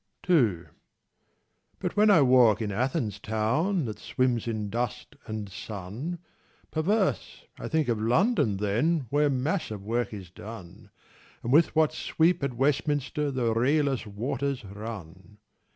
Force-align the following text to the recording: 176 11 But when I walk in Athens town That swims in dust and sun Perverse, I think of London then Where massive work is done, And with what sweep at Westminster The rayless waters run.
176 0.25 0.75
11 1.77 1.77
But 1.79 1.95
when 1.95 2.09
I 2.09 2.23
walk 2.23 2.59
in 2.59 2.71
Athens 2.71 3.19
town 3.19 3.85
That 3.85 3.99
swims 3.99 4.47
in 4.47 4.71
dust 4.71 5.15
and 5.27 5.47
sun 5.47 6.17
Perverse, 6.71 7.43
I 7.59 7.67
think 7.67 7.87
of 7.87 8.01
London 8.01 8.57
then 8.57 9.05
Where 9.11 9.29
massive 9.29 9.83
work 9.83 10.11
is 10.11 10.31
done, 10.31 10.89
And 11.43 11.53
with 11.53 11.75
what 11.75 11.93
sweep 11.93 12.41
at 12.43 12.55
Westminster 12.55 13.29
The 13.29 13.53
rayless 13.53 14.07
waters 14.07 14.65
run. 14.65 15.37